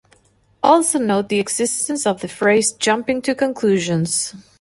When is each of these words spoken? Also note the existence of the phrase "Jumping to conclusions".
Also 0.63 0.97
note 0.97 1.29
the 1.29 1.39
existence 1.39 2.07
of 2.07 2.21
the 2.21 2.27
phrase 2.27 2.71
"Jumping 2.71 3.21
to 3.21 3.35
conclusions". 3.35 4.33